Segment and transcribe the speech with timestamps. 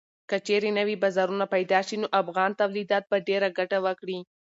[0.29, 4.19] که چېرې نوي بازارونه پېدا شي نو افغان تولیدات به ډېره ګټه وکړي.